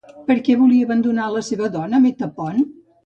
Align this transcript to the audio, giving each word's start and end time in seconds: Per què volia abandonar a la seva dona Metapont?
Per 0.29 0.35
què 0.47 0.53
volia 0.61 0.87
abandonar 0.87 1.23
a 1.27 1.33
la 1.35 1.43
seva 1.49 1.69
dona 1.77 2.01
Metapont? 2.07 2.65